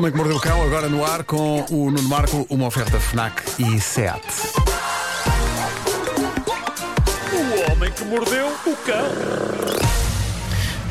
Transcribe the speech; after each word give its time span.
Homem 0.00 0.12
que 0.12 0.16
Mordeu 0.16 0.36
o 0.38 0.40
Cão, 0.40 0.62
agora 0.62 0.88
no 0.88 1.04
ar 1.04 1.24
com 1.24 1.60
o 1.68 1.90
Nuno 1.90 2.08
Marco, 2.08 2.46
uma 2.48 2.66
oferta 2.68 2.98
FNAC 2.98 3.42
e 3.58 3.78
SEAT. 3.78 4.22
O 7.34 7.70
homem 7.70 7.92
que 7.92 8.04
mordeu 8.06 8.46
o 8.46 8.76
cão. 8.76 9.04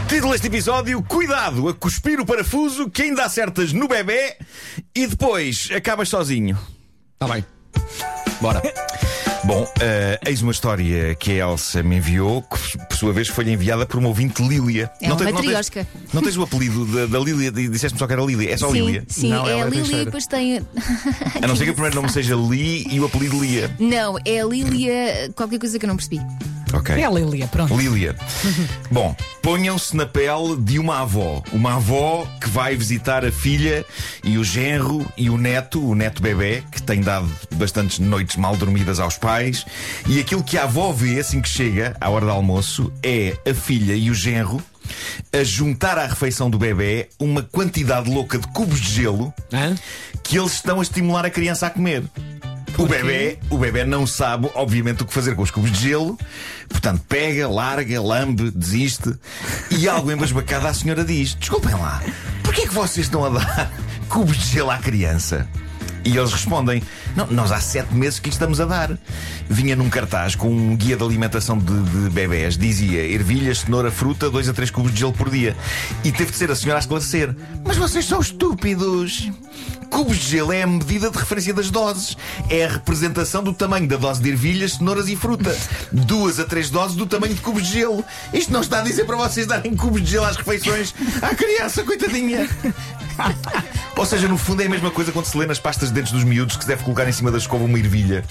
Título 0.07 0.31
deste 0.31 0.45
episódio: 0.45 1.01
Cuidado 1.01 1.69
a 1.69 1.73
cuspir 1.73 2.19
o 2.19 2.25
parafuso 2.25 2.87
que 2.87 3.01
ainda 3.01 3.25
acertas 3.25 3.73
no 3.73 3.87
bebê 3.87 4.37
e 4.93 5.07
depois 5.07 5.71
acabas 5.75 6.07
sozinho. 6.07 6.55
Está 7.15 7.33
bem. 7.33 7.43
Bora. 8.39 8.61
Bom, 9.49 9.67
eh, 9.81 10.19
eis 10.27 10.43
uma 10.43 10.51
história 10.51 11.15
que 11.15 11.31
a 11.41 11.49
Elsa 11.49 11.81
me 11.81 11.95
enviou, 11.97 12.43
que 12.43 12.77
por 12.85 12.95
sua 12.95 13.11
vez 13.11 13.29
foi-lhe 13.29 13.51
enviada 13.51 13.83
por 13.83 13.97
uma 13.97 14.07
ouvinte 14.07 14.43
Lília. 14.47 14.91
É 15.01 15.07
uma 15.07 15.15
tens, 15.15 15.31
matriosca. 15.31 15.87
tens, 15.91 16.13
não 16.13 16.21
tens 16.21 16.37
o 16.37 16.43
apelido 16.43 16.85
da, 16.85 17.07
da 17.07 17.19
Lília? 17.19 17.51
Disseste-me 17.51 17.97
só 17.97 18.05
que 18.05 18.13
era 18.13 18.21
Lília. 18.21 18.53
É 18.53 18.57
só 18.57 18.67
sim, 18.67 18.73
Lília. 18.85 19.03
sim, 19.07 19.29
Não, 19.31 19.47
é 19.47 19.53
ela 19.53 19.63
a 19.63 19.65
é 19.65 19.69
Lília 19.71 20.01
e 20.03 20.05
depois 20.05 20.27
tem. 20.27 20.57
A 21.41 21.47
não 21.47 21.55
ser 21.55 21.63
que 21.63 21.71
o 21.71 21.73
primeiro 21.73 21.95
nome 21.95 22.09
seja 22.11 22.35
Li 22.35 22.85
e 22.91 22.99
o 22.99 23.05
apelido 23.07 23.43
Lia. 23.43 23.75
Não, 23.79 24.19
é 24.23 24.39
a 24.39 24.45
Lília, 24.45 25.31
qualquer 25.35 25.57
coisa 25.57 25.79
que 25.79 25.85
eu 25.85 25.87
não 25.87 25.95
percebi. 25.95 26.21
Ok. 26.73 26.95
É 26.95 27.05
a 27.05 27.09
Lilia, 27.09 27.47
pronto. 27.47 27.75
Lília. 27.75 28.15
Bom, 28.91 29.15
ponham-se 29.41 29.95
na 29.95 30.05
pele 30.05 30.55
de 30.57 30.77
uma 30.79 31.01
avó. 31.01 31.41
Uma 31.51 31.75
avó 31.75 32.27
que 32.39 32.49
vai 32.49 32.75
visitar 32.75 33.25
a 33.25 33.31
filha 33.31 33.85
e 34.23 34.37
o 34.37 34.43
genro 34.43 35.05
e 35.17 35.29
o 35.29 35.37
neto, 35.37 35.83
o 35.83 35.95
neto 35.95 36.21
bebê, 36.21 36.63
que 36.71 36.81
tem 36.81 37.01
dado 37.01 37.29
bastantes 37.55 37.99
noites 37.99 38.35
mal 38.35 38.55
dormidas 38.55 38.99
aos 38.99 39.17
pais. 39.17 39.65
E 40.07 40.19
aquilo 40.19 40.43
que 40.43 40.57
a 40.57 40.63
avó 40.63 40.91
vê 40.91 41.19
assim 41.19 41.41
que 41.41 41.49
chega, 41.49 41.95
à 41.99 42.09
hora 42.09 42.25
do 42.25 42.31
almoço, 42.31 42.91
é 43.03 43.35
a 43.49 43.53
filha 43.53 43.93
e 43.93 44.09
o 44.11 44.13
genro 44.13 44.61
a 45.31 45.43
juntar 45.43 45.97
à 45.99 46.07
refeição 46.07 46.49
do 46.49 46.57
bebê 46.57 47.09
uma 47.19 47.43
quantidade 47.43 48.09
louca 48.09 48.39
de 48.39 48.47
cubos 48.47 48.79
de 48.81 48.91
gelo 48.91 49.31
Hã? 49.53 49.75
que 50.23 50.37
eles 50.37 50.53
estão 50.53 50.79
a 50.79 50.81
estimular 50.81 51.25
a 51.25 51.29
criança 51.29 51.67
a 51.67 51.69
comer. 51.69 52.03
O 52.79 52.87
bebê, 52.87 53.37
o 53.49 53.57
bebê 53.57 53.83
não 53.83 54.07
sabe, 54.07 54.49
obviamente, 54.55 55.03
o 55.03 55.05
que 55.05 55.13
fazer 55.13 55.35
com 55.35 55.41
os 55.41 55.51
cubos 55.51 55.69
de 55.69 55.89
gelo, 55.89 56.17
portanto, 56.69 57.03
pega, 57.09 57.45
larga, 57.45 58.01
lambe, 58.01 58.49
desiste. 58.51 59.13
E 59.69 59.89
algo 59.89 60.09
embasbacado 60.09 60.65
a 60.65 60.73
senhora 60.73 61.03
diz: 61.03 61.35
Desculpem 61.35 61.73
lá, 61.73 62.01
porquê 62.41 62.61
é 62.61 62.67
que 62.67 62.73
vocês 62.73 63.07
estão 63.07 63.25
a 63.25 63.29
dar 63.29 63.71
cubos 64.07 64.37
de 64.37 64.45
gelo 64.45 64.71
à 64.71 64.77
criança? 64.77 65.45
E 66.03 66.17
eles 66.17 66.31
respondem: 66.31 66.81
Não, 67.15 67.27
nós 67.27 67.51
há 67.51 67.59
sete 67.59 67.93
meses 67.93 68.19
que 68.19 68.29
estamos 68.29 68.59
a 68.59 68.65
dar. 68.65 68.97
Vinha 69.49 69.75
num 69.75 69.89
cartaz 69.89 70.35
com 70.35 70.49
um 70.49 70.75
guia 70.75 70.95
de 70.95 71.03
alimentação 71.03 71.57
de, 71.57 71.81
de 71.83 72.09
bebés. 72.09 72.57
Dizia 72.57 73.05
ervilhas, 73.05 73.59
cenoura, 73.59 73.91
fruta, 73.91 74.29
dois 74.29 74.47
a 74.47 74.53
três 74.53 74.71
cubos 74.71 74.93
de 74.93 74.99
gelo 74.99 75.13
por 75.13 75.29
dia. 75.29 75.55
E 76.03 76.11
teve 76.11 76.31
de 76.31 76.37
ser 76.37 76.51
a 76.51 76.55
senhora 76.55 76.79
a 76.79 76.81
esclarecer: 76.81 77.35
Mas 77.65 77.77
vocês 77.77 78.05
são 78.05 78.19
estúpidos. 78.19 79.29
Cubos 79.89 80.17
de 80.17 80.27
gelo 80.27 80.53
é 80.53 80.61
a 80.61 80.67
medida 80.67 81.09
de 81.09 81.17
referência 81.17 81.53
das 81.53 81.71
doses. 81.71 82.15
É 82.49 82.65
a 82.65 82.69
representação 82.69 83.43
do 83.43 83.53
tamanho 83.53 83.87
da 83.87 83.97
dose 83.97 84.21
de 84.21 84.29
ervilhas, 84.29 84.73
cenouras 84.73 85.09
e 85.09 85.15
fruta. 85.15 85.55
Duas 85.91 86.39
a 86.39 86.45
três 86.45 86.69
doses 86.69 86.95
do 86.95 87.05
tamanho 87.05 87.33
de 87.33 87.41
cubos 87.41 87.67
de 87.67 87.73
gelo. 87.73 88.05
Isto 88.31 88.53
não 88.53 88.61
está 88.61 88.79
a 88.79 88.83
dizer 88.83 89.05
para 89.05 89.17
vocês 89.17 89.47
darem 89.47 89.75
cubos 89.75 90.01
de 90.01 90.11
gelo 90.11 90.25
às 90.25 90.37
refeições 90.37 90.93
à 91.21 91.33
criança, 91.33 91.83
coitadinha. 91.83 92.47
Ou 93.99 94.05
seja, 94.05 94.29
no 94.29 94.37
fundo 94.37 94.61
é 94.61 94.65
a 94.65 94.69
mesma 94.69 94.89
coisa 94.89 95.11
quando 95.11 95.25
se 95.25 95.37
lê 95.37 95.45
nas 95.45 95.59
pastas 95.59 95.89
de 95.89 95.95
dentes 95.95 96.13
dos 96.13 96.23
miúdos 96.23 96.55
que 96.55 96.63
se 96.63 96.69
deve 96.69 96.83
colocar 96.83 97.05
em 97.09 97.11
cima 97.11 97.29
da 97.31 97.37
escova 97.37 97.65
uma 97.65 97.77
ervilha. 97.77 98.23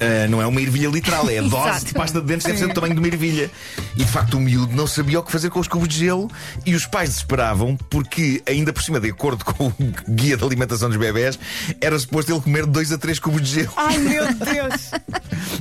Ah, 0.00 0.26
não 0.28 0.42
é 0.42 0.46
uma 0.48 0.60
ervilha 0.60 0.88
literal, 0.88 1.30
é 1.30 1.38
a 1.38 1.42
dose 1.46 1.84
de 1.84 1.94
pasta 1.94 2.20
de 2.20 2.26
dentes 2.26 2.44
deve 2.44 2.58
ser 2.58 2.66
do 2.66 2.74
tamanho 2.74 2.92
de 2.94 2.98
uma 2.98 3.06
ervilha. 3.06 3.48
E 3.96 4.02
de 4.04 4.10
facto 4.10 4.34
o 4.34 4.40
miúdo 4.40 4.74
não 4.74 4.84
sabia 4.84 5.20
o 5.20 5.22
que 5.22 5.30
fazer 5.30 5.48
com 5.48 5.60
os 5.60 5.68
cubos 5.68 5.86
de 5.86 5.96
gelo 5.96 6.28
e 6.66 6.74
os 6.74 6.86
pais 6.86 7.10
desesperavam 7.10 7.76
porque, 7.88 8.42
ainda 8.48 8.72
por 8.72 8.82
cima, 8.82 8.98
de 8.98 9.10
acordo 9.10 9.44
com 9.44 9.68
o 9.68 9.74
guia 10.08 10.36
de 10.36 10.42
alimentação 10.42 10.88
dos 10.88 10.98
bebés, 10.98 11.38
era 11.80 11.96
suposto 11.96 12.32
ele 12.32 12.40
comer 12.40 12.66
dois 12.66 12.90
a 12.90 12.98
três 12.98 13.20
cubos 13.20 13.42
de 13.42 13.60
gelo. 13.60 13.72
Ai 13.76 13.98
meu 13.98 14.24
Deus! 14.34 14.90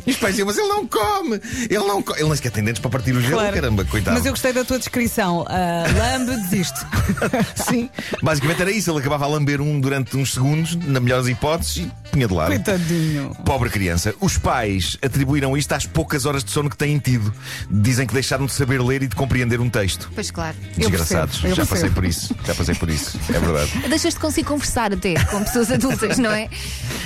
E 0.08 0.12
os 0.12 0.18
pais 0.18 0.34
diziam, 0.34 0.48
mas 0.48 0.58
ele 0.58 0.68
não 0.68 0.88
come, 0.88 1.40
ele 1.70 1.78
não 1.80 2.02
come. 2.02 2.20
Ele 2.20 2.28
nem 2.28 2.36
sequer 2.36 2.52
tem 2.52 2.64
dentes 2.64 2.80
para 2.82 2.90
partir 2.92 3.12
o 3.12 3.22
gelo, 3.22 3.34
Claro. 3.36 3.54
caramba, 3.56 3.86
coitado. 3.86 4.16
Mas 4.18 4.26
eu 4.26 4.32
gostei 4.32 4.52
da 4.54 4.64
tua 4.66 4.78
descrição. 4.80 5.46
Ah, 5.48 5.84
lambe, 5.98 6.36
desiste. 6.38 6.80
Sim, 7.70 7.90
basicamente 8.22 8.62
era 8.62 8.72
isso. 8.72 8.90
Ele 8.92 9.00
acabava 9.00 9.26
a 9.26 9.28
lamber 9.28 9.62
um 9.62 9.80
durante 9.80 10.18
uns 10.18 10.34
segundos, 10.34 10.76
na 10.76 11.00
melhor 11.00 11.20
das 11.20 11.28
hipóteses, 11.28 11.78
e 11.78 11.92
punha 12.12 12.28
de 12.28 12.34
lado. 12.34 12.48
Coitadinho. 12.48 13.36
Pobre 13.46 13.70
criança. 13.70 14.14
Os 14.20 14.38
pais 14.38 14.98
atribuíram 15.02 15.56
isto 15.56 15.72
às 15.74 15.86
poucas 15.86 16.26
horas 16.26 16.44
de 16.44 16.52
sono 16.52 16.70
que 16.70 16.78
têm 16.78 16.98
tido. 17.00 17.34
Dizem 17.70 18.08
que 18.08 18.14
deixaram 18.14 18.46
de 18.46 18.54
saber 18.54 18.82
ler 18.82 19.04
e 19.04 19.08
de 19.08 19.16
compreender 19.16 19.60
um 19.60 19.70
texto. 19.70 20.10
Pois 20.14 20.32
claro. 20.32 20.56
Eu 20.78 20.90
Desgraçados. 20.90 21.38
percebo, 21.40 21.48
eu 21.52 21.56
Já 21.56 21.66
passei 21.66 21.90
por 21.90 22.06
isso. 22.06 22.36
Já 22.46 22.56
passei 22.56 22.76
por 22.76 22.90
isso. 22.90 23.20
É 23.30 23.40
verdade. 23.40 23.72
Deixas 23.90 24.14
de 24.14 24.20
conseguir 24.20 24.48
conversar 24.48 24.94
até 24.94 25.14
com 25.26 25.44
pessoas 25.44 25.72
adultas, 25.72 26.18
não 26.18 26.32
é? 26.32 26.50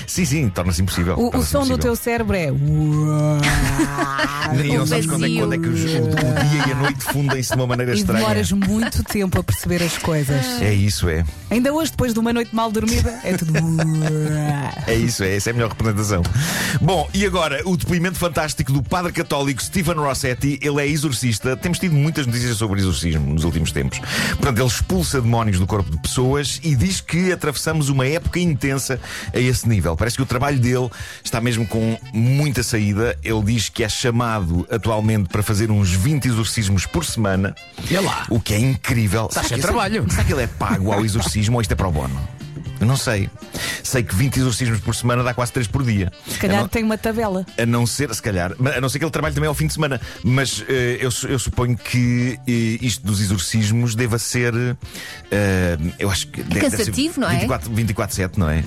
Sim, 0.07 0.25
sim, 0.25 0.49
torna-se 0.49 0.81
impossível. 0.81 1.15
O, 1.15 1.27
o 1.27 1.31
Torna-se 1.31 1.51
som 1.51 1.59
do 1.59 1.65
impossível. 1.65 1.77
teu 1.83 1.95
cérebro 1.95 2.35
é. 2.35 2.51
E 4.63 4.67
não 4.77 4.83
o 4.83 4.87
sabes 4.87 5.05
quando 5.05 5.25
é, 5.25 5.29
quando 5.39 5.53
é 5.53 5.57
que 5.57 5.67
o, 5.67 5.71
o 5.71 5.75
dia 5.75 6.67
e 6.67 6.71
a 6.71 6.75
noite 6.75 7.03
fundem-se 7.03 7.49
de 7.49 7.55
uma 7.55 7.67
maneira 7.67 7.93
E 7.93 7.97
estranha. 7.97 8.19
demoras 8.19 8.51
muito 8.51 9.03
tempo 9.03 9.39
a 9.39 9.43
perceber 9.43 9.83
as 9.83 9.97
coisas. 9.97 10.45
É 10.61 10.73
isso, 10.73 11.09
é. 11.09 11.25
Ainda 11.49 11.73
hoje, 11.73 11.91
depois 11.91 12.13
de 12.13 12.19
uma 12.19 12.31
noite 12.31 12.55
mal 12.55 12.71
dormida, 12.71 13.19
é 13.23 13.33
tudo. 13.33 13.53
É 14.87 14.93
isso, 14.93 15.23
é. 15.23 15.35
Essa 15.35 15.49
é 15.49 15.51
a 15.51 15.53
melhor 15.53 15.69
representação. 15.69 16.21
Bom, 16.81 17.09
e 17.13 17.25
agora 17.25 17.61
o 17.65 17.75
depoimento 17.75 18.17
fantástico 18.17 18.71
do 18.71 18.83
padre 18.83 19.11
católico 19.11 19.61
Stephen 19.63 19.95
Rossetti. 19.95 20.59
Ele 20.61 20.81
é 20.81 20.87
exorcista. 20.87 21.57
Temos 21.57 21.79
tido 21.79 21.95
muitas 21.95 22.25
notícias 22.27 22.57
sobre 22.57 22.79
exorcismo 22.79 23.33
nos 23.33 23.43
últimos 23.43 23.71
tempos. 23.71 23.99
Portanto, 24.35 24.59
ele 24.59 24.67
expulsa 24.67 25.21
demónios 25.21 25.59
do 25.59 25.65
corpo 25.67 25.89
de 25.89 25.97
pessoas 25.97 26.59
e 26.63 26.75
diz 26.75 27.01
que 27.01 27.31
atravessamos 27.31 27.89
uma 27.89 28.05
época 28.07 28.39
intensa 28.39 28.99
a 29.33 29.39
esse 29.39 29.67
nível. 29.67 29.95
Parece 29.95 30.15
que 30.17 30.21
o 30.21 30.25
trabalho 30.25 30.59
dele 30.59 30.89
está 31.23 31.41
mesmo 31.41 31.65
com 31.65 31.97
muita 32.13 32.61
saída. 32.75 33.17
Ele 33.23 33.41
diz 33.43 33.69
que 33.69 33.83
é 33.83 33.89
chamado 33.89 34.67
atualmente 34.69 35.29
para 35.29 35.41
fazer 35.41 35.71
uns 35.71 35.91
20 35.91 36.25
exorcismos 36.25 36.85
por 36.85 37.05
semana. 37.05 37.55
E 37.89 37.95
lá. 37.97 38.25
O 38.29 38.39
que 38.39 38.53
é 38.53 38.59
incrível. 38.59 39.29
Será 39.31 39.47
sem 39.47 39.57
que- 39.57 39.63
trabalho. 39.63 40.05
Será 40.09 40.23
que 40.23 40.33
ele 40.33 40.43
é 40.43 40.47
pago 40.47 40.91
ao 40.91 41.03
exorcismo 41.03 41.55
ou 41.55 41.61
isto 41.61 41.71
é 41.71 41.75
para 41.75 41.87
o 41.87 41.91
bono? 41.91 42.19
Eu 42.79 42.85
não 42.85 42.97
sei. 42.97 43.29
Sei 43.85 44.01
que 44.01 44.15
20 44.15 44.37
exorcismos 44.37 44.79
por 44.79 44.95
semana 44.95 45.21
dá 45.23 45.31
quase 45.33 45.51
3 45.53 45.67
por 45.67 45.83
dia. 45.83 46.11
Se 46.27 46.39
calhar 46.39 46.61
não- 46.61 46.67
tem 46.67 46.83
uma 46.83 46.97
tabela. 46.97 47.45
a 47.57 47.65
não 47.67 47.85
ser, 47.85 48.13
se 48.15 48.21
calhar, 48.21 48.51
a 48.75 48.81
não 48.81 48.89
ser 48.89 48.97
que 48.97 49.05
ele 49.05 49.11
trabalhe 49.11 49.35
também 49.35 49.47
ao 49.47 49.53
fim 49.53 49.67
de 49.67 49.73
semana. 49.73 50.01
Mas 50.23 50.63
eh, 50.67 50.97
eu, 50.99 51.09
eu 51.29 51.37
suponho 51.37 51.77
que 51.77 52.39
eh, 52.47 52.79
isto 52.83 53.05
dos 53.05 53.21
exorcismos 53.21 53.93
deva 53.93 54.17
ser. 54.17 54.53
eh, 55.31 55.77
eu 55.99 56.09
acho 56.09 56.27
que. 56.27 56.41
deve- 56.41 56.61
deve 56.61 56.69
ser 56.71 56.77
Cansativo, 56.85 57.19
não 57.19 57.29
é? 57.29 57.33
24, 57.35 57.71
24-7, 57.71 58.37
não 58.37 58.49
é? 58.49 58.63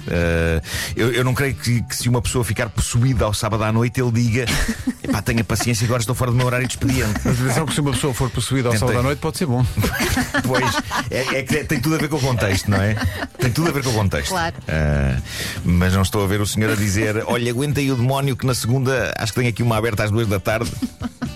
Eu, 0.96 1.12
eu 1.12 1.24
não 1.24 1.34
creio 1.34 1.54
que, 1.54 1.82
que 1.82 1.96
se 1.96 2.08
uma 2.08 2.22
pessoa 2.22 2.44
ficar 2.44 2.68
possuída 2.68 3.24
ao 3.24 3.34
sábado 3.34 3.64
à 3.64 3.72
noite, 3.72 4.00
ele 4.00 4.12
diga: 4.12 4.46
Epá, 5.08 5.22
tenha 5.22 5.42
paciência, 5.42 5.84
agora 5.86 6.00
estou 6.00 6.14
fora 6.14 6.30
do 6.30 6.36
meu 6.36 6.46
horário 6.46 6.66
de 6.66 6.74
expediente. 6.74 7.20
Mas 7.24 7.40
atenção 7.40 7.66
que 7.66 7.74
se 7.74 7.80
uma 7.80 7.92
pessoa 7.92 8.12
for 8.12 8.30
possuída 8.30 8.68
ao 8.68 8.72
Tentei. 8.72 8.88
sábado 8.88 9.00
à 9.00 9.02
noite, 9.02 9.18
pode 9.20 9.38
ser 9.38 9.46
bom. 9.46 9.64
Pois, 10.46 10.74
é, 11.10 11.38
é 11.38 11.42
que 11.42 11.64
tem 11.64 11.80
tudo 11.80 11.94
a 11.94 11.98
ver 11.98 12.08
com 12.08 12.16
o 12.16 12.20
contexto, 12.20 12.70
não 12.70 12.80
é? 12.80 12.94
Tem 13.38 13.50
tudo 13.50 13.68
a 13.68 13.72
ver 13.72 13.82
com 13.82 13.90
o 13.90 13.94
contexto. 13.94 14.30
Claro. 14.30 14.54
Ah, 14.68 15.18
mas 15.64 15.92
não 15.94 16.02
estou 16.02 16.22
a 16.24 16.26
ver 16.26 16.40
o 16.40 16.46
senhor 16.46 16.72
a 16.72 16.74
dizer: 16.74 17.22
Olha, 17.26 17.50
aguenta 17.50 17.80
aí 17.80 17.90
o 17.90 17.96
demónio 17.96 18.36
que 18.36 18.46
na 18.46 18.54
segunda 18.54 19.12
acho 19.18 19.32
que 19.32 19.40
tenho 19.40 19.50
aqui 19.50 19.62
uma 19.62 19.76
aberta 19.76 20.04
às 20.04 20.10
duas 20.10 20.26
da 20.26 20.38
tarde. 20.40 20.70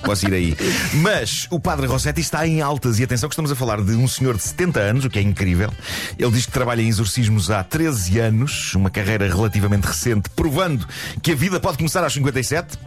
Posso 0.04 0.26
ir 0.26 0.34
aí. 0.34 0.56
Mas 0.94 1.46
o 1.50 1.60
padre 1.60 1.86
Rossetti 1.86 2.20
está 2.20 2.46
em 2.46 2.60
altas 2.60 2.98
e 2.98 3.04
atenção 3.04 3.28
que 3.28 3.34
estamos 3.34 3.52
a 3.52 3.56
falar 3.56 3.80
de 3.80 3.92
um 3.92 4.08
senhor 4.08 4.36
de 4.36 4.42
70 4.42 4.80
anos, 4.80 5.04
o 5.04 5.10
que 5.10 5.18
é 5.18 5.22
incrível. 5.22 5.72
Ele 6.18 6.30
diz 6.30 6.46
que 6.46 6.52
trabalha 6.52 6.82
em 6.82 6.88
exorcismos 6.88 7.50
há 7.50 7.62
13 7.62 8.18
anos, 8.18 8.74
uma 8.74 8.90
carreira 8.90 9.26
relativamente 9.26 9.86
recente, 9.86 10.28
provando 10.30 10.86
que 11.22 11.32
a 11.32 11.34
vida 11.34 11.60
pode 11.60 11.78
começar 11.78 12.02
aos 12.02 12.12
57. 12.12 12.78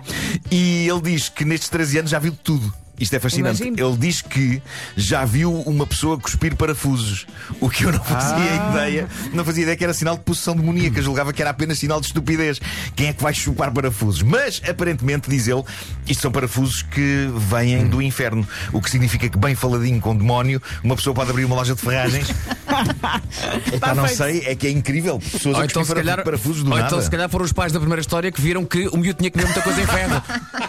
E 0.51 0.87
ele 0.87 1.01
diz 1.01 1.29
que 1.29 1.45
nestes 1.45 1.69
13 1.69 1.99
anos 1.99 2.11
já 2.11 2.19
viu 2.19 2.33
tudo. 2.43 2.84
Isto 2.99 3.15
é 3.15 3.19
fascinante. 3.19 3.61
Imagino. 3.61 3.89
Ele 3.89 3.97
diz 3.97 4.21
que 4.21 4.61
já 4.95 5.25
viu 5.25 5.53
uma 5.61 5.85
pessoa 5.85 6.17
cuspir 6.17 6.55
parafusos, 6.55 7.25
o 7.59 7.69
que 7.69 7.83
eu 7.83 7.91
não 7.91 8.03
fazia 8.03 8.55
ideia. 8.71 9.07
Não 9.33 9.43
fazia 9.43 9.63
ideia 9.63 9.77
que 9.77 9.83
era 9.83 9.93
sinal 9.93 10.15
de 10.17 10.23
possessão 10.23 10.55
demoníaca. 10.55 11.01
Julgava 11.01 11.33
que 11.33 11.41
era 11.41 11.51
apenas 11.51 11.77
sinal 11.79 11.99
de 11.99 12.07
estupidez. 12.07 12.59
Quem 12.95 13.07
é 13.07 13.13
que 13.13 13.21
vai 13.21 13.33
chupar 13.33 13.71
parafusos? 13.71 14.21
Mas, 14.21 14.61
aparentemente, 14.67 15.29
diz 15.29 15.47
ele, 15.47 15.63
isto 16.07 16.21
são 16.21 16.31
parafusos 16.31 16.81
que 16.83 17.29
vêm 17.49 17.87
do 17.87 18.01
inferno. 18.01 18.47
O 18.71 18.81
que 18.81 18.89
significa 18.89 19.27
que, 19.27 19.37
bem 19.37 19.55
faladinho 19.55 19.99
com 19.99 20.11
o 20.11 20.17
demónio, 20.17 20.61
uma 20.83 20.95
pessoa 20.95 21.13
pode 21.13 21.29
abrir 21.29 21.45
uma 21.45 21.55
loja 21.55 21.75
de 21.75 21.81
ferragens. 21.81 22.29
Epá, 23.73 23.93
não 23.93 24.05
feito. 24.05 24.17
sei, 24.17 24.43
é 24.45 24.55
que 24.55 24.67
é 24.67 24.71
incrível. 24.71 25.19
Pessoas 25.19 25.55
Ou 25.55 25.61
a 25.61 25.65
então, 25.65 25.83
se 25.83 25.93
calhar, 25.93 26.23
parafusos 26.23 26.63
do 26.63 26.71
ou 26.71 26.75
nada. 26.77 26.87
então, 26.87 27.01
se 27.01 27.09
calhar, 27.09 27.29
foram 27.29 27.45
os 27.45 27.53
pais 27.53 27.71
da 27.71 27.79
primeira 27.79 28.01
história 28.01 28.31
que 28.31 28.41
viram 28.41 28.65
que 28.65 28.87
o 28.87 28.97
miúdo 28.97 29.17
tinha 29.17 29.29
que 29.29 29.37
comer 29.37 29.45
muita 29.45 29.61
coisa 29.61 29.81
em 29.81 29.85
ferro. 29.85 30.21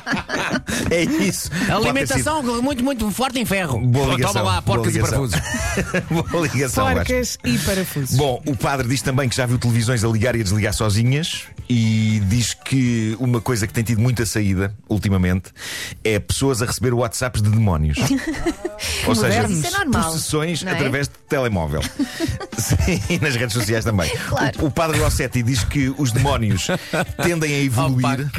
É 0.91 1.03
isso. 1.03 1.51
Alimentação 1.69 2.43
muito, 2.63 2.85
muito 2.85 3.11
forte 3.11 3.39
em 3.39 3.45
ferro. 3.45 3.79
Boa 3.81 4.05
Toma 4.05 4.17
ligação, 4.17 4.45
lá, 4.45 4.63
porcas 4.63 4.95
e 4.95 5.01
parafusos. 5.01 5.41
Boa 6.31 6.47
ligação. 6.47 6.93
Porcas 6.93 7.39
e 7.45 7.59
parafusos. 7.59 8.17
Bom, 8.17 8.43
o 8.47 8.57
padre 8.57 8.89
diz 8.89 9.03
também 9.03 9.29
que 9.29 9.37
já 9.37 9.47
viu 9.47 9.59
televisões 9.59 10.05
a 10.05 10.09
ligar 10.09 10.37
e 10.37 10.41
a 10.41 10.43
desligar 10.43 10.73
sozinhas 10.73 11.47
e 11.69 12.21
diz 12.27 12.55
que 12.55 13.17
uma 13.19 13.41
coisa 13.41 13.67
que 13.67 13.73
tem 13.73 13.83
tido 13.83 14.01
muita 14.01 14.25
saída 14.25 14.75
ultimamente 14.89 15.51
é 16.05 16.19
pessoas 16.19 16.63
a 16.63 16.67
receber 16.67 16.95
WhatsApps 16.95 17.43
de 17.43 17.51
demónios. 17.51 17.99
Ou 19.07 19.15
seja, 19.15 19.35
é 19.35 19.71
normal, 19.71 20.05
possessões 20.05 20.65
é? 20.65 20.71
através 20.71 21.09
de 21.09 21.15
telemóvel. 21.29 21.83
Sim, 22.57 23.03
e 23.11 23.19
nas 23.19 23.35
redes 23.35 23.53
sociais 23.53 23.85
também. 23.85 24.11
Claro. 24.29 24.63
O, 24.63 24.67
o 24.67 24.71
padre 24.71 24.99
Rossetti 24.99 25.43
diz 25.43 25.65
que 25.65 25.93
os 25.99 26.13
demónios 26.13 26.69
tendem 27.23 27.55
a 27.55 27.59
evoluir 27.63 28.31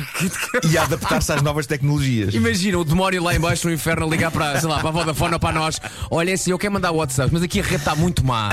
e 0.69 0.77
a 0.77 0.83
adaptar-se 0.83 1.31
às 1.33 1.41
novas 1.41 1.67
tecnologias. 1.67 2.33
Imagina 2.33 2.79
o 2.79 2.83
demónio 2.83 3.23
lá 3.23 3.35
embaixo 3.35 3.67
no 3.67 3.73
inferno 3.73 4.05
a 4.05 4.09
ligar 4.09 4.31
para, 4.31 4.59
sei 4.59 4.69
lá, 4.69 4.79
para 4.79 4.89
a 4.89 4.91
Vodafone 4.91 5.33
ou 5.33 5.39
para 5.39 5.59
nós. 5.59 5.79
Olha, 6.09 6.33
assim, 6.33 6.51
eu 6.51 6.57
quero 6.57 6.73
mandar 6.73 6.91
WhatsApp, 6.91 7.29
mas 7.31 7.43
aqui 7.43 7.59
a 7.59 7.63
rede 7.63 7.75
está 7.75 7.95
muito 7.95 8.25
má. 8.25 8.49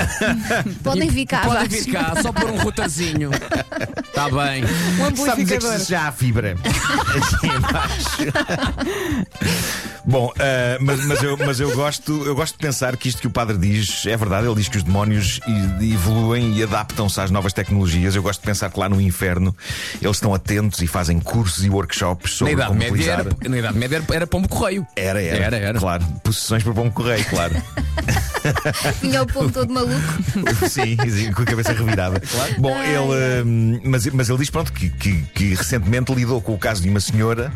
Podem 0.83 1.09
vir 1.09 1.25
cá 1.25 1.41
Podem 1.41 1.67
vir 1.67 1.91
cá, 1.91 2.13
só 2.21 2.31
pôr 2.31 2.49
um 2.49 2.57
routerzinho. 2.57 3.31
Está 4.07 4.29
bem. 4.29 4.64
Um 4.99 5.15
Sabe 5.25 5.43
dizer 5.43 5.59
que 5.59 5.65
amplificador. 5.65 5.79
se 5.79 5.91
já 5.91 6.07
há 6.07 6.11
fibra 6.11 6.55
aqui 6.55 7.47
embaixo. 7.47 8.17
Bom, 10.05 10.31
ah, 10.39 10.77
mas, 10.81 11.03
mas 11.05 11.23
eu, 11.23 11.37
mas 11.37 11.59
eu 11.59 11.73
gosto, 11.75 12.23
eu 12.25 12.35
gosto 12.35 12.53
de 12.53 12.59
pensar 12.59 12.95
que 12.97 13.09
isto 13.09 13.21
que 13.21 13.27
o 13.27 13.29
padre 13.31 13.57
diz 13.57 14.05
é 14.05 14.15
verdade. 14.15 14.45
Ele 14.47 14.55
diz 14.55 14.67
que 14.67 14.77
os 14.77 14.83
demónios 14.83 15.39
evoluem 15.81 16.57
e 16.57 16.63
adaptam-se 16.63 17.19
às 17.19 17.31
novas 17.31 17.53
tecnologias. 17.53 18.15
Eu 18.15 18.21
gosto 18.23 18.41
de 18.41 18.45
pensar 18.45 18.69
que 18.71 18.79
lá 18.79 18.87
no 18.87 18.99
inferno 19.01 19.55
eles 20.01 20.17
estão 20.17 20.33
atentos 20.33 20.81
e 20.81 20.87
fazem 20.87 21.19
cursos 21.19 21.63
e 21.65 21.69
workshops 21.69 22.31
Na 22.31 22.37
sobre 22.37 22.53
Idade, 22.53 22.67
como 22.67 22.79
Média 22.79 22.93
utilizar. 22.93 23.19
era, 23.19 23.49
na 23.49 23.57
Idade 23.57 23.77
Média 23.77 23.95
era, 23.97 24.05
era 24.15 24.27
pombo 24.27 24.47
correio. 24.47 24.85
Era, 24.95 25.21
era, 25.21 25.45
Era, 25.45 25.57
era. 25.57 25.79
Claro, 25.79 26.05
possessões 26.23 26.63
por 26.63 26.73
bom 26.73 26.89
correio, 26.91 27.25
claro. 27.25 27.55
Vinha 29.01 29.23
o 29.23 29.27
povo 29.27 29.51
todo 29.51 29.73
maluco. 29.73 29.95
sim, 30.69 30.97
sim, 31.09 31.31
com 31.31 31.41
a 31.41 31.45
cabeça 31.45 31.73
revirada. 31.73 32.21
Bom, 32.57 32.75
ele, 32.81 33.43
hum, 33.43 33.79
mas, 33.83 34.05
mas 34.07 34.29
ele 34.29 34.39
diz 34.39 34.49
pronto, 34.49 34.71
que, 34.71 34.89
que, 34.89 35.21
que 35.33 35.55
recentemente 35.55 36.13
lidou 36.13 36.41
com 36.41 36.53
o 36.53 36.57
caso 36.57 36.81
de 36.81 36.89
uma 36.89 36.99
senhora 36.99 37.51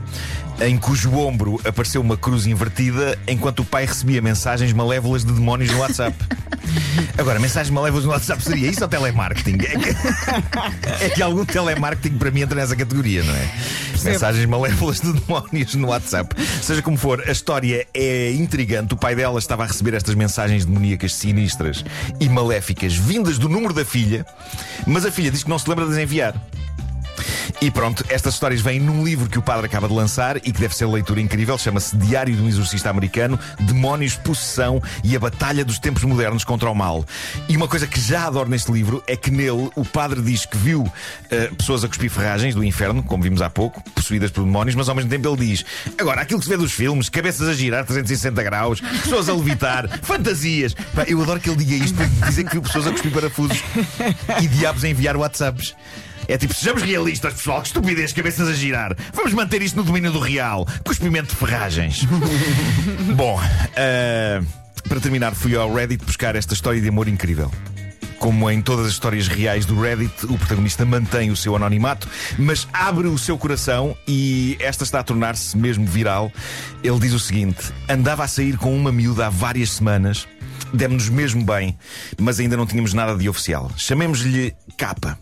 em 0.62 0.78
cujo 0.78 1.14
ombro 1.14 1.60
apareceu 1.66 2.02
uma 2.02 2.18
cruz 2.18 2.46
invertida 2.46 3.18
enquanto 3.28 3.60
o 3.60 3.66
pai 3.66 3.86
recebia 3.86 4.22
mensagens 4.22 4.74
malévolas 4.74 5.24
de 5.24 5.32
demónios 5.32 5.72
no 5.72 5.80
WhatsApp. 5.80 6.16
Agora, 7.18 7.40
mensagens 7.40 7.70
malévolas 7.70 8.06
no 8.06 8.12
WhatsApp 8.12 8.44
seria 8.44 8.70
isso 8.70 8.82
ou 8.84 8.88
telemarketing? 8.88 9.58
É 9.64 9.78
que, 9.78 11.04
é 11.06 11.10
que 11.10 11.22
algum 11.22 11.46
telemarketing 11.46 12.18
para 12.18 12.32
mim 12.32 12.42
entra 12.42 12.56
nessa 12.56 12.76
categoria, 12.76 13.24
não 13.24 13.36
é? 13.36 13.50
Mensagens 14.04 14.46
malévolas 14.46 15.02
de 15.02 15.12
demónios 15.20 15.76
no 15.76 15.88
WhatsApp. 15.88 16.36
Seja 16.62 16.82
como 16.82 16.98
for, 16.98 17.22
a 17.28 17.32
história 17.32 17.86
é 17.94 18.32
intrigante. 18.32 18.94
O 18.94 18.98
pai 18.98 19.16
dela 19.16 19.40
estava 19.40 19.64
a 19.64 19.68
receber 19.68 19.94
estas 19.94 20.16
mensagens 20.16 20.66
demoníacas 20.66 21.14
sinistras 21.14 21.84
e 22.20 22.30
maléficas 22.30 22.96
vindas 22.96 23.38
do 23.38 23.50
número 23.50 23.74
da 23.74 23.84
filha, 23.84 24.26
mas 24.88 25.06
a 25.06 25.12
filha 25.12 25.32
diz 25.32 25.44
que 25.44 25.50
não 25.50 25.60
se 25.60 25.70
lembra 25.70 25.86
de 25.86 25.92
as 25.92 25.98
enviar. 25.98 26.34
E 27.62 27.70
pronto, 27.70 28.06
estas 28.08 28.36
histórias 28.36 28.62
vêm 28.62 28.80
num 28.80 29.04
livro 29.04 29.30
que 29.30 29.38
o 29.38 29.42
padre 29.42 29.66
acaba 29.66 29.86
de 29.86 29.94
lançar 29.94 30.38
e 30.38 30.42
que 30.42 30.62
deve 30.62 30.74
ser 30.74 30.86
leitura 30.86 31.20
incrível. 31.20 31.58
Chama-se 31.58 31.98
Diário 31.98 32.34
de 32.34 32.42
um 32.42 32.48
Exorcista 32.48 32.90
Americano: 32.90 33.38
Demónios, 33.60 34.16
Possessão 34.16 34.82
e 35.04 35.14
a 35.14 35.20
Batalha 35.20 35.66
dos 35.66 35.78
Tempos 35.78 36.04
Modernos 36.04 36.46
contra 36.46 36.70
o 36.70 36.74
Mal. 36.74 37.06
E 37.50 37.58
uma 37.58 37.68
coisa 37.68 37.86
que 37.86 38.00
já 38.00 38.28
adoro 38.28 38.50
neste 38.50 38.72
livro 38.72 39.04
é 39.06 39.18
que 39.18 39.30
nele 39.30 39.70
o 39.76 39.84
padre 39.84 40.22
diz 40.22 40.46
que 40.46 40.56
viu 40.56 40.90
eh, 41.30 41.52
pessoas 41.58 41.84
a 41.84 41.90
cuspir 41.90 42.10
ferragens 42.10 42.56
do 42.56 42.64
inferno, 42.64 43.04
como 43.04 43.24
vimos 43.24 43.42
há 43.42 43.50
pouco, 43.50 43.84
possuídas 43.92 44.32
por 44.32 44.46
demónios, 44.46 44.76
mas 44.76 44.88
ao 44.88 44.96
mesmo 44.96 45.10
tempo 45.10 45.28
ele 45.28 45.48
diz: 45.50 45.66
agora, 45.98 46.22
aquilo 46.22 46.40
que 46.40 46.46
se 46.46 46.52
vê 46.52 46.56
dos 46.56 46.72
filmes, 46.72 47.10
cabeças 47.10 47.46
a 47.46 47.54
girar 47.54 47.84
360 47.84 48.42
graus, 48.42 48.80
pessoas 48.80 49.28
a 49.28 49.34
levitar, 49.34 49.90
fantasias. 50.02 50.74
Pá, 50.96 51.04
eu 51.08 51.22
adoro 51.22 51.42
que 51.42 51.50
ele 51.50 51.62
diga 51.62 51.84
isto 51.84 51.98
dizer 52.26 52.46
que 52.46 52.54
viu 52.54 52.62
pessoas 52.62 52.88
a 52.88 52.92
cuspir 52.92 53.12
parafusos 53.12 53.62
e 54.42 54.48
diabos 54.48 54.86
a 54.86 54.88
enviar 54.88 55.18
WhatsApps. 55.18 55.76
É 56.30 56.38
tipo, 56.38 56.54
sejamos 56.54 56.84
realistas, 56.84 57.34
pessoal, 57.34 57.60
que 57.60 57.68
estupidez, 57.70 58.14
cabeças 58.14 58.48
a 58.48 58.54
girar. 58.54 58.96
Vamos 59.16 59.34
manter 59.34 59.64
isto 59.64 59.76
no 59.76 59.84
domínio 59.84 60.12
do 60.12 60.20
real. 60.20 60.64
Cuspimento 60.86 61.30
de 61.30 61.36
ferragens. 61.36 62.06
Bom, 63.18 63.42
ah, 63.42 64.40
para 64.88 65.00
terminar, 65.00 65.34
fui 65.34 65.56
ao 65.56 65.74
Reddit 65.74 66.06
buscar 66.06 66.36
esta 66.36 66.54
história 66.54 66.80
de 66.80 66.88
amor 66.88 67.08
incrível. 67.08 67.52
Como 68.20 68.52
em 68.52 68.62
todas 68.62 68.86
as 68.86 68.92
histórias 68.92 69.28
reais 69.28 69.66
do 69.66 69.81
Reddit, 69.81 70.28
o 70.28 70.38
protagonista 70.38 70.86
mantém 70.86 71.31
o 71.31 71.36
seu 71.36 71.56
anonimato, 71.56 72.08
mas 72.38 72.68
abre 72.72 73.08
o 73.08 73.18
seu 73.18 73.36
coração 73.36 73.98
e 74.08 74.56
esta 74.60 74.84
está 74.84 75.00
a 75.00 75.04
tornar-se 75.04 75.58
mesmo 75.58 75.88
viral. 75.88 76.31
Ele 76.84 77.00
diz 77.00 77.14
o 77.14 77.20
seguinte: 77.20 77.74
andava 77.90 78.24
a 78.24 78.28
sair 78.28 78.56
com 78.56 78.76
uma 78.76 78.92
miúda 78.92 79.26
há 79.26 79.30
várias 79.31 79.72
semanas, 79.72 80.28
demos-nos 80.74 81.10
mesmo 81.10 81.44
bem, 81.44 81.77
mas 82.18 82.39
ainda 82.39 82.57
não 82.57 82.66
tínhamos 82.66 82.94
nada 82.94 83.16
de 83.16 83.27
oficial. 83.30 83.71
Chamemos-lhe 83.77 84.54
Capa. 84.77 85.18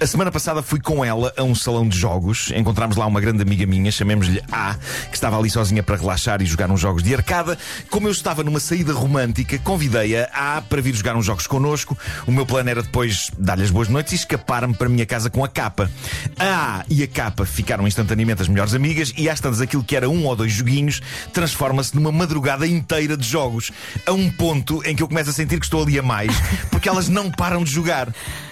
A 0.00 0.06
semana 0.06 0.30
passada 0.30 0.62
fui 0.62 0.80
com 0.80 1.04
ela 1.04 1.32
a 1.36 1.42
um 1.42 1.54
salão 1.54 1.88
de 1.88 1.96
jogos. 1.96 2.50
Encontramos 2.54 2.96
lá 2.96 3.06
uma 3.06 3.20
grande 3.20 3.42
amiga 3.42 3.66
minha, 3.66 3.90
chamemos-lhe 3.90 4.42
A, 4.50 4.74
que 5.10 5.14
estava 5.14 5.38
ali 5.38 5.48
sozinha 5.48 5.82
para 5.82 5.96
relaxar 5.96 6.42
e 6.42 6.46
jogar 6.46 6.70
uns 6.70 6.80
jogos 6.80 7.02
de 7.02 7.14
arcada. 7.14 7.58
Como 7.88 8.08
eu 8.08 8.12
estava 8.12 8.42
numa 8.42 8.60
saída 8.60 8.92
romântica, 8.92 9.58
convidei-a 9.58 10.28
A 10.32 10.62
para 10.62 10.82
vir 10.82 10.94
jogar 10.94 11.16
uns 11.16 11.24
jogos 11.24 11.46
connosco. 11.46 11.96
O 12.26 12.32
meu 12.32 12.44
plano 12.44 12.68
era 12.68 12.82
depois 12.82 13.30
dar-lhe 13.38 13.62
as 13.62 13.70
boas 13.70 13.88
noites 13.88 14.12
e 14.12 14.16
escapar-me 14.16 14.74
para 14.74 14.86
a 14.86 14.90
minha 14.90 15.06
casa 15.06 15.30
com 15.30 15.44
a 15.44 15.48
capa. 15.48 15.90
A 16.38 16.80
A 16.80 16.84
e 16.88 17.02
a 17.02 17.06
capa 17.06 17.46
ficaram 17.46 17.86
instantaneamente 17.86 18.42
as 18.42 18.48
melhores 18.48 18.74
amigas 18.74 19.12
e 19.16 19.28
às 19.28 19.40
tantas 19.40 19.60
aquilo 19.60 19.84
que 19.84 19.96
era 19.96 20.08
um 20.08 20.26
ou 20.26 20.36
dois 20.36 20.52
joguinhos 20.52 21.00
transforma-se 21.32 21.94
numa 21.94 22.12
madrugada 22.12 22.66
inteira 22.66 23.16
de 23.16 23.26
jogos. 23.26 23.70
A 24.06 24.12
um 24.12 24.30
ponto 24.30 24.79
em 24.84 24.94
que 24.94 25.02
eu 25.02 25.08
começo 25.08 25.30
a 25.30 25.32
sentir 25.32 25.58
que 25.58 25.64
estou 25.64 25.82
ali 25.82 25.98
a 25.98 26.02
mais, 26.02 26.32
porque 26.70 26.88
elas 26.88 27.08
não 27.08 27.30
param 27.30 27.62
de 27.64 27.70
jogar. 27.70 28.08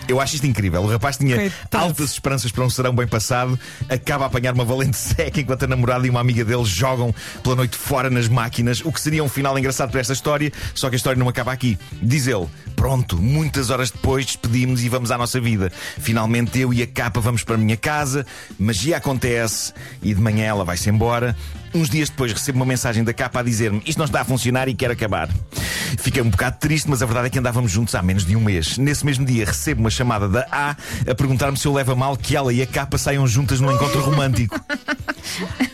Eu 0.09 0.21
acho 0.21 0.37
isto 0.37 0.47
incrível. 0.47 0.83
O 0.83 0.87
rapaz 0.87 1.19
tinha 1.19 1.37
Coitado. 1.37 1.85
altas 1.85 2.13
esperanças 2.13 2.51
para 2.51 2.65
um 2.65 2.71
serão 2.71 2.95
bem 2.95 3.07
passado, 3.07 3.59
acaba 3.91 4.25
a 4.25 4.27
apanhar 4.29 4.55
uma 4.55 4.65
valente 4.65 4.97
seca 4.99 5.41
enquanto 5.41 5.65
a 5.65 5.67
namorada 5.67 6.07
e 6.07 6.11
uma 6.11 6.21
amiga 6.21 6.45
dele 6.45 6.65
jogam 6.65 7.15
pela 7.43 7.57
noite 7.57 7.77
fora 7.77 8.09
nas 8.09 8.27
máquinas, 8.27 8.81
o 8.85 8.91
que 8.91 9.01
seria 9.01 9.23
um 9.23 9.29
final 9.29 9.59
engraçado 9.59 9.91
para 9.91 10.01
esta 10.01 10.15
história, 10.15 10.51
só 10.75 10.89
que 10.89 10.95
a 10.95 10.97
história 10.97 11.19
não 11.19 11.29
acaba 11.29 11.53
aqui. 11.53 11.79
Diz 12.01 12.27
ele: 12.27 12.47
Pronto, 12.75 13.21
muitas 13.21 13.69
horas 13.69 13.91
depois 13.91 14.25
despedimos 14.25 14.83
e 14.83 14.89
vamos 14.89 15.11
à 15.11 15.19
nossa 15.19 15.39
vida. 15.41 15.71
Finalmente 15.99 16.59
eu 16.59 16.73
e 16.73 16.83
a 16.83 16.87
capa 16.87 17.21
vamos 17.21 17.45
para 17.45 17.57
a 17.57 17.59
minha 17.59 17.77
casa, 17.77 18.25
magia 18.59 18.97
acontece 18.97 19.75
e 20.03 20.15
de 20.15 20.21
manhã 20.21 20.47
ela 20.47 20.65
vai-se 20.65 20.89
embora. 20.89 21.37
Uns 21.75 21.89
dias 21.91 22.09
depois 22.09 22.33
recebo 22.33 22.59
uma 22.59 22.67
mensagem 22.67 23.05
da 23.05 23.13
capa 23.13 23.41
a 23.41 23.43
dizer-me 23.43 23.83
isto 23.87 23.99
não 23.99 24.07
está 24.07 24.21
a 24.21 24.25
funcionar 24.25 24.69
e 24.69 24.75
quer 24.75 24.91
acabar. 24.91 25.29
Fiquei 25.99 26.23
um 26.23 26.31
bocado 26.31 26.59
triste, 26.59 26.89
mas 26.89 27.03
a 27.03 27.07
verdade 27.07 27.29
é 27.29 27.31
que 27.31 27.39
andávamos 27.39 27.71
juntos 27.71 27.95
há 27.95 28.03
menos 28.03 28.25
de 28.25 28.37
um 28.37 28.41
mês. 28.41 28.79
Nesse 28.79 29.05
mesmo 29.05 29.25
dia 29.25 29.45
recebo 29.45 29.81
uma 29.81 29.91
chamada 29.91 30.29
da 30.29 30.47
A 30.51 30.77
a 31.11 31.15
perguntar-me 31.15 31.57
se 31.57 31.67
eu 31.67 31.73
levo 31.73 31.93
a 31.93 31.97
mal 31.97 32.17
que 32.17 32.37
ela 32.37 32.53
e 32.53 32.63
a 32.63 32.67
capa 32.67 32.99
saiam 32.99 33.27
juntas 33.27 33.61
num 33.61 33.73
encontro 33.73 34.01
romântico. 34.01 34.59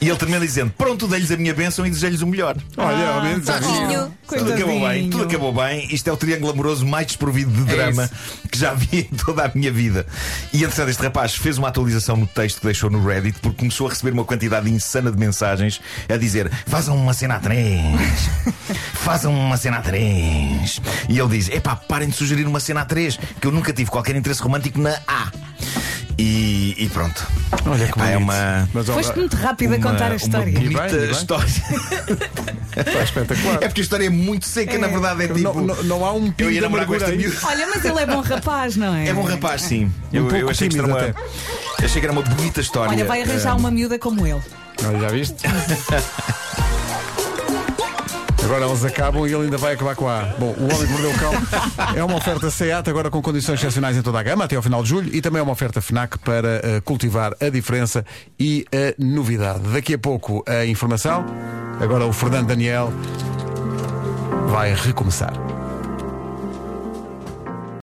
E 0.00 0.08
ele 0.08 0.18
termina 0.18 0.40
dizendo: 0.40 0.72
Pronto, 0.76 1.06
dei-lhes 1.06 1.30
a 1.30 1.36
minha 1.36 1.54
bênção 1.54 1.86
e 1.86 1.90
desejo-lhes 1.90 2.22
o 2.22 2.26
melhor. 2.26 2.56
Olha, 2.76 3.08
ao 3.08 3.22
menos 3.22 3.46
já 3.46 3.60
Sozinho. 3.60 4.14
Tudo 4.26 4.52
acabou 4.52 4.80
bem, 4.88 5.10
tudo 5.10 5.24
acabou 5.24 5.52
bem. 5.52 5.94
Isto 5.94 6.08
é 6.08 6.12
o 6.12 6.16
triângulo 6.16 6.52
amoroso 6.52 6.86
mais 6.86 7.06
desprovido 7.06 7.50
de 7.50 7.64
drama 7.64 8.10
que 8.50 8.58
já 8.58 8.74
vi 8.74 9.00
em 9.12 9.16
toda 9.16 9.44
a 9.44 9.50
minha 9.54 9.70
vida. 9.70 10.06
E 10.52 10.62
entretanto, 10.64 10.90
este 10.90 11.02
rapaz 11.02 11.34
fez 11.34 11.58
uma 11.58 11.68
atualização 11.68 12.16
no 12.16 12.26
texto 12.26 12.60
que 12.60 12.66
deixou 12.66 12.90
no 12.90 13.04
Reddit 13.04 13.38
porque 13.40 13.58
começou 13.58 13.86
a 13.86 13.90
receber 13.90 14.12
uma 14.12 14.24
quantidade 14.24 14.70
insana 14.70 15.10
de 15.10 15.18
mensagens 15.18 15.80
a 16.08 16.16
dizer: 16.16 16.50
Façam 16.66 16.96
uma 16.96 17.12
cena 17.12 17.36
a 17.36 17.40
três, 17.40 18.30
façam 18.94 19.34
uma 19.34 19.56
cena 19.56 19.78
a 19.78 19.82
três. 19.82 20.80
E 21.08 21.18
ele 21.18 21.28
diz: 21.28 21.48
Epá, 21.48 21.76
parem 21.76 22.08
de 22.08 22.16
sugerir 22.16 22.46
uma 22.46 22.60
cena 22.60 22.82
a 22.82 22.84
três, 22.84 23.18
que 23.40 23.46
eu 23.46 23.52
nunca 23.52 23.72
tive 23.72 23.90
qualquer 23.90 24.16
interesse 24.16 24.42
romântico 24.42 24.80
na 24.80 24.98
A. 25.06 25.43
E, 26.16 26.74
e 26.78 26.88
pronto. 26.90 27.26
Olha 27.66 27.86
que 27.86 27.92
Epá, 27.92 28.06
é 28.08 28.12
bonito. 28.14 28.22
uma. 28.30 28.68
Mas, 28.72 28.88
ó, 28.88 28.92
Foste 28.94 29.16
muito 29.18 29.36
rápido 29.36 29.72
a 29.72 29.76
uma- 29.76 29.90
contar 29.90 30.12
a 30.12 30.16
história. 30.16 30.50
Uma 30.52 30.60
E 30.60 30.62
bonita 30.64 30.82
bem, 30.82 30.94
e 30.96 31.00
bem. 31.00 31.10
história. 31.10 31.46
está 32.76 33.02
espetacular. 33.02 33.54
É 33.62 33.66
porque 33.68 33.80
a 33.80 33.82
história 33.84 34.06
é 34.06 34.10
muito 34.10 34.46
seca, 34.46 34.78
na 34.78 34.86
verdade. 34.86 35.24
É 35.24 35.28
tipo. 35.28 35.40
não, 35.40 35.54
não, 35.54 35.82
não 35.82 36.04
há 36.04 36.12
um 36.12 36.26
Eu 36.26 36.32
pingo 36.32 36.50
de 36.52 36.60
namorar 36.60 36.86
com 36.86 36.92
amargura 36.94 36.96
esta 36.98 37.10
aí. 37.10 37.18
miúda. 37.18 37.38
Olha, 37.46 37.66
mas 37.74 37.84
ele 37.84 38.00
é 38.00 38.06
bom 38.06 38.20
rapaz, 38.20 38.76
não 38.76 38.94
é? 38.94 39.08
É 39.08 39.12
bom 39.14 39.22
rapaz, 39.22 39.62
sim. 39.62 39.90
Eu, 40.12 40.22
pouco 40.24 40.36
eu 40.36 40.48
achei 40.50 40.68
que 40.68 40.78
era 40.78 40.86
uma. 40.86 41.00
tímido 41.00 41.18
Achei 41.82 42.00
que 42.00 42.06
era 42.06 42.12
uma 42.12 42.22
bonita 42.22 42.60
história. 42.60 42.90
Olha, 42.92 43.04
vai 43.04 43.22
arranjar 43.22 43.56
uma 43.56 43.70
miúda 43.70 43.98
como 43.98 44.26
ele. 44.26 44.40
Olha, 44.84 45.00
já 45.00 45.08
viste? 45.08 45.36
Agora 48.44 48.66
eles 48.66 48.84
acabam 48.84 49.26
e 49.26 49.32
ele 49.32 49.44
ainda 49.44 49.56
vai 49.56 49.72
acabar 49.72 49.96
com 49.96 50.06
a 50.06 50.20
A. 50.20 50.24
Bom, 50.38 50.54
o 50.58 50.64
Homem 50.64 50.86
que 50.86 50.92
Mordeu 50.92 51.10
o 51.10 51.18
Cão 51.18 51.32
é 51.96 52.04
uma 52.04 52.16
oferta 52.16 52.50
SEAT, 52.50 52.88
agora 52.90 53.10
com 53.10 53.22
condições 53.22 53.58
excepcionais 53.58 53.96
em 53.96 54.02
toda 54.02 54.20
a 54.20 54.22
gama, 54.22 54.44
até 54.44 54.54
ao 54.54 54.62
final 54.62 54.82
de 54.82 54.88
julho, 54.90 55.10
e 55.14 55.20
também 55.22 55.40
é 55.40 55.42
uma 55.42 55.52
oferta 55.52 55.80
FNAC 55.80 56.18
para 56.18 56.60
eh, 56.62 56.80
cultivar 56.84 57.34
a 57.40 57.48
diferença 57.48 58.04
e 58.38 58.66
a 58.70 58.94
novidade. 59.02 59.60
Daqui 59.72 59.94
a 59.94 59.98
pouco 59.98 60.44
a 60.46 60.66
informação, 60.66 61.24
agora 61.80 62.04
o 62.04 62.12
Fernando 62.12 62.48
Daniel 62.48 62.92
vai 64.48 64.74
recomeçar. 64.74 65.53